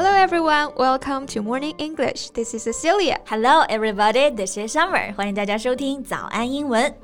[0.00, 2.30] Hello everyone, welcome to Morning English.
[2.30, 3.18] This is Cecilia.
[3.26, 5.14] Hello everybody, this is Summer.
[5.14, 6.94] 欢迎大家收听早安英文。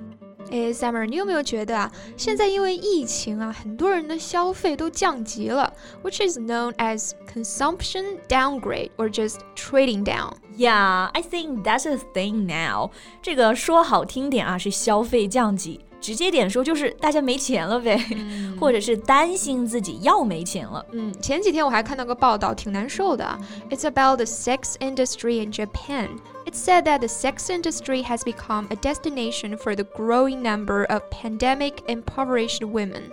[0.50, 5.72] 诶，Summer，你有没有觉得啊，现在因为疫情啊，很多人的消费都降级了，
[6.02, 10.32] which is known as consumption downgrade or just trading down.
[10.56, 12.90] Yeah, I think that's a thing now.
[13.22, 15.80] 这个说好听点啊，是消费降级。
[16.00, 20.84] 直接点说就是大家没钱了呗，嗯、或者是担心自己要没钱了。
[20.92, 23.38] 嗯，前几天我还看到个报道，挺难受的。
[23.70, 26.08] It's about the sex industry in Japan.
[26.44, 31.02] It said that the sex industry has become a destination for the growing number of
[31.10, 33.12] pandemic impoverished women.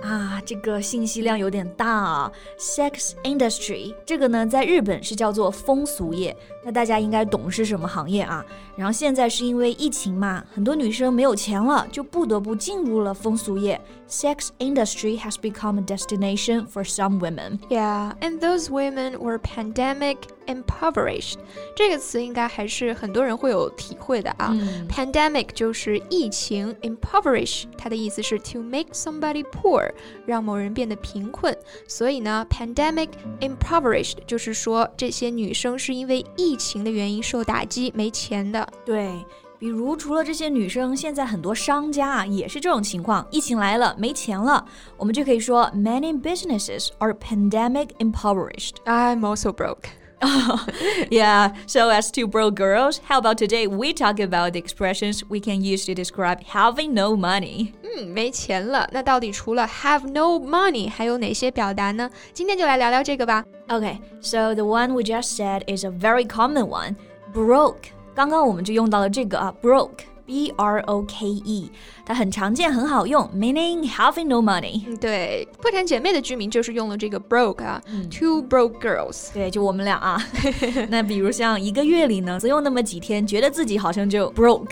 [0.00, 2.32] 啊，这个信息量有点大啊。
[2.58, 8.44] Sex industry 这个呢，在日本是叫做风俗业，那大家应该懂是什么行业啊？
[8.76, 13.80] 然后现在是因为疫情嘛，很多女生没有钱了，就不得不进入了风俗业。
[14.08, 17.58] Sex industry has become a destination for some women.
[17.68, 21.38] Yeah, and those women were pandemic impoverished.
[21.74, 24.50] 这个词应该还是很多人会有体会的啊。
[24.52, 29.89] 嗯、Pandemic 就是疫情，impoverish 它的意思是 to make somebody poor，
[30.24, 31.56] 让某人变得贫困。
[31.88, 33.08] 所以呢，pandemic
[33.40, 38.66] impoverished 就是说这些女生是因为疫情的原因受打击，没钱的。
[38.84, 39.10] 对。
[39.58, 43.26] 比如，除了这些女生，现在很多商家啊也是这种情况。
[43.30, 44.62] 疫情来了，没钱了，
[44.98, 48.74] 我们就可以说 Many businesses are pandemic impoverished.
[48.84, 49.88] I'm also broke.
[51.10, 55.40] yeah, so as two broke girls, how about today we talk about the expressions we
[55.40, 57.72] can use to describe having no money?
[58.05, 58.87] 没钱了。
[58.91, 62.09] 那到底除了 have no money，还有哪些表达呢？
[62.33, 63.43] 今天就来聊聊这个吧。
[63.67, 66.95] Okay, so the one we just said is a very common one,
[67.33, 67.91] broke.
[68.13, 70.03] 刚刚我们就用到了这个啊，broke。
[70.31, 71.69] B R O K E，
[72.05, 74.97] 它很常见，很好用，meaning having no money。
[74.97, 79.33] 对，破产姐妹的居民就是用了这个 broke 啊、嗯、，two broke girls。
[79.33, 80.17] 对，就我们俩啊。
[80.87, 84.71] 那比如像一个月里呢，总有那么几天，觉得自己好像就 broke。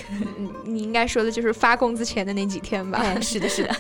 [0.64, 3.00] 你应该说的就是发工资前的那几天吧？
[3.00, 3.76] 哎，是的，是的。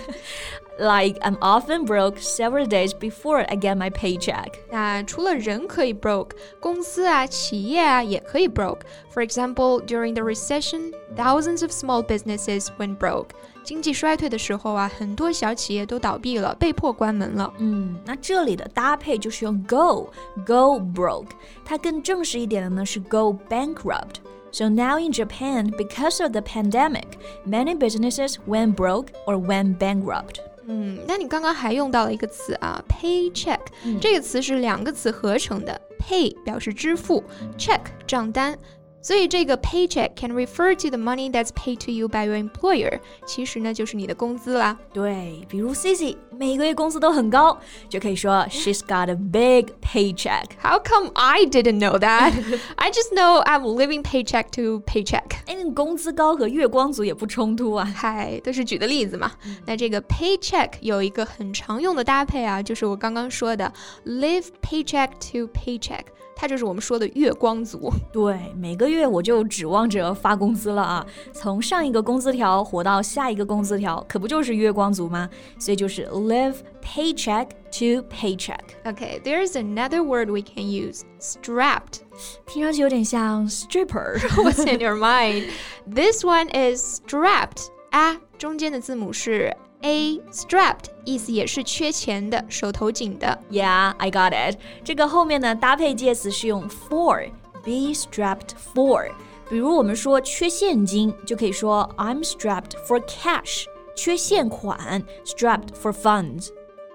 [0.79, 4.49] Like I'm often broke several days before I get my paycheck.
[4.71, 8.81] 那除了人可以 broke，公司啊、企业啊也可以 broke.
[9.13, 13.29] For example, during the recession, thousands of small businesses went broke.
[13.63, 17.55] 经济衰退的时候啊，很多小企业都倒闭了，被迫关门了。
[17.59, 20.11] 嗯，那这里的搭配就是用 go
[20.45, 21.31] go broke，
[21.65, 29.79] 它更正式一点的呢是 go bankrupt。So now in Japan, because of the pandemic, many businesses went broke or went
[29.79, 30.41] bankrupt.
[30.70, 37.24] 嗯，那你刚刚还用到了一个词啊，paycheck，、嗯、这个词是两个词合成的，pay 表示支付
[37.58, 38.56] ，check 账单。
[39.02, 44.78] 所以这个 paycheck can refer to the money that's paid to you by your employer，其实呢就是你的工资啦。
[44.94, 50.46] 对，比如 Cici 每个月工资都很高，就可以说 she's got a big paycheck.
[50.62, 52.34] How come I didn't know that?
[52.76, 55.24] I just know I'm living paycheck to paycheck.
[55.46, 57.86] 哎，那工资高和月光族也不冲突啊。
[57.86, 59.32] 嗨，都是举的例子嘛。
[59.66, 63.72] 那这个 paycheck 有一个很常用的搭配啊，就是我刚刚说的
[64.06, 66.02] live paycheck to paycheck。
[66.40, 67.92] 他就是我们说的月光族。
[68.14, 71.06] 对，每个月我就指望着发工资了啊！
[71.34, 75.30] 从上一个工资条活到下一个工资条，可不就是月光族吗？
[75.60, 78.62] 所以就是 live paycheck to paycheck.
[78.86, 82.00] Okay, there is another word we can use, strapped.
[82.48, 84.18] 听上去有点像 stripper.
[84.38, 85.50] What's in your mind?
[85.94, 87.68] This one is strapped.
[87.92, 93.39] 啊，中间的字母是 a strapped 意思也是缺钱的，手头紧的。
[93.51, 94.59] Yeah, I got it.
[94.83, 97.29] 这个后面呢搭配介词是用 for,
[97.63, 99.11] be strapped for。
[99.51, 106.49] 比如我们说缺现金，就可以说 I'm strapped for cash，缺现款，strapped for funds。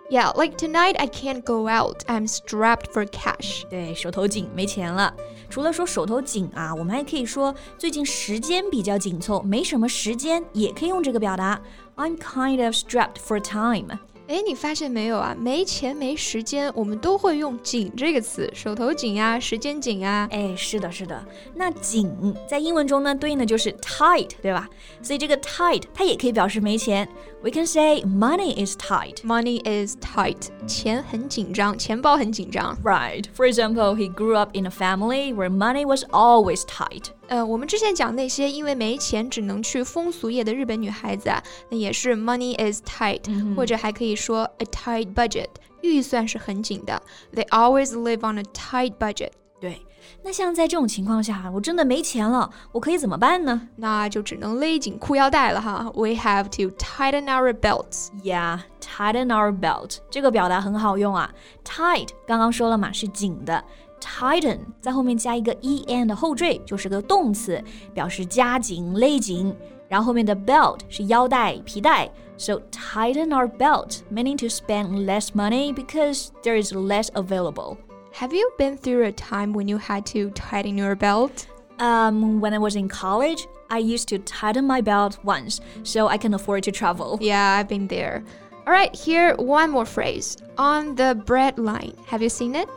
[0.09, 2.03] Yeah, like tonight I can't go out.
[2.07, 3.63] I'm strapped for cash.
[3.69, 5.13] 对，手头紧，没钱了。
[5.49, 11.61] 除了说手头紧啊，我们还可以说最近时间比较紧凑，没什么时间，也可以用这个表达。
[11.95, 13.99] I'm kind of strapped for time.
[14.26, 15.36] 哎，你发现没有啊？
[15.38, 20.26] 没钱没时间，我们都会用“紧”这个词，手头紧呀，时间紧呀。
[20.30, 21.22] 哎，是的，是的。
[21.54, 22.10] 那“紧”
[22.48, 24.66] 在英文中呢，对应的就是 tight，对吧？
[25.02, 27.06] 所以这个 tight 它也可以表示没钱。
[27.42, 29.16] We can say money is tight.
[29.16, 30.48] Money is tight.
[30.66, 32.78] 钱很紧张，钱包很紧张。
[32.82, 33.24] Right.
[33.36, 37.08] For example, he grew up in a family where money was always tight.
[37.27, 45.47] 呃，我们之前讲那些因为没钱只能去风俗业的日本女孩子啊，那也是 money is tight，、嗯、或者还可以说 a tight budget，
[45.81, 47.01] 预算是很紧的。
[47.33, 49.31] They always live on a tight budget。
[49.59, 49.81] 对，
[50.23, 53.67] 那像在这种情况下，我真的没钱了，我可以怎么办呢？
[53.75, 55.91] 那就只能勒紧裤腰带了哈。
[55.95, 58.07] We have to tighten our belts.
[58.23, 58.59] Yeah.
[58.79, 59.97] tighten our belt。
[60.09, 61.31] 这个表达很好用啊，
[61.63, 63.63] tight 刚刚说了嘛，是紧的。
[63.99, 67.61] Tighten 在后面加一个 en 的后缀，就是个动词，
[67.93, 69.55] 表示加紧、勒紧。
[69.87, 72.09] 然后后面的 belt 是腰带、皮带。
[72.37, 77.77] So tighten our belt, meaning to spend less money because there is less available.
[78.13, 81.47] Have you been through a time when you had to tighten your belt?
[81.79, 86.17] Um, when I was in college, I used to tighten my belt once so I
[86.17, 87.17] can afford to travel.
[87.19, 88.23] Yeah, I've been there.
[88.65, 90.37] All right, here one more phrase.
[90.57, 91.93] On the bread line.
[92.07, 92.69] Have you seen it?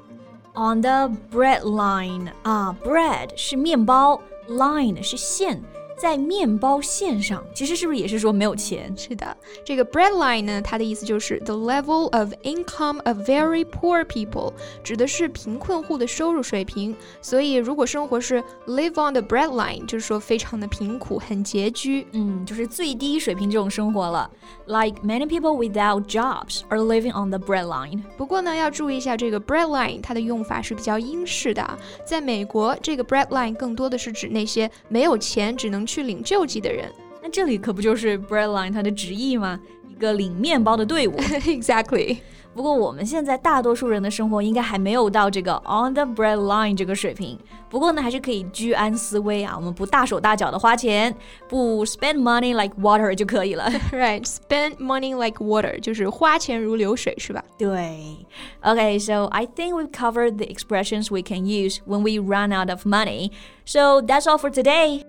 [0.56, 2.30] On the bread line.
[2.42, 5.62] 啊，bread 是面包，line 是线。
[5.97, 8.93] 在面包线上，其实是不是也是说没有钱？
[8.95, 9.35] 是的，
[9.65, 14.53] 这个 breadline 呢，它的意思就是 the level of income of very poor people，
[14.83, 16.95] 指的是贫困户的收入水平。
[17.21, 24.29] 所以如果生活是 live on the breadline，就是说非常的贫苦，很拮据，嗯，就是最低水平这种生活了。
[24.67, 28.03] Like many people without jobs are living on the breadline。
[28.17, 31.65] 不过呢，要注意一下这个 breadline，它的用法是比较英式的。
[32.05, 36.90] 在美国，这个 breadline 更多的是指那些没有钱，只能去领救济的人，
[37.22, 39.60] 那这里可不就是 breadline 它的直译吗？
[39.88, 41.16] 一个领面包的队伍。
[41.16, 42.18] Exactly。
[42.54, 47.38] 不过我们现在大多数人的生活应该还没有到这个 on the breadline 这个水平。
[47.70, 51.14] 不过呢，还是可以居安思危啊，我们不大手大脚的花钱，
[51.48, 53.70] 不 spend money like water 就可以了。
[53.90, 57.42] Right，spend money like water 就是花钱如流水，是吧？
[57.56, 58.26] 对。
[58.62, 62.84] Okay, so I think we've covered the expressions we can use when we run out of
[62.84, 63.30] money.
[63.64, 65.04] So that's all for today.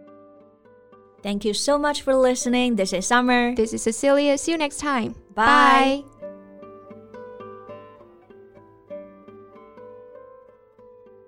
[1.22, 2.76] Thank you so much for listening.
[2.76, 3.56] This is Summer.
[3.56, 4.38] This is Cecilia.
[4.38, 5.16] See you next time.
[5.34, 6.04] Bye.
[6.04, 6.14] Bye.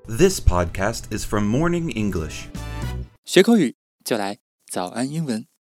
[0.08, 2.48] This podcast is from Morning English.
[3.26, 4.38] 学口语就来
[4.70, 5.48] 早安英文。